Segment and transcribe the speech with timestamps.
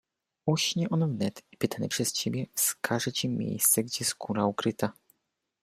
[0.45, 4.93] "Uśnie on wnet i pytany przez ciebie, wskaże ci miejsce, gdzie skóra ukryta."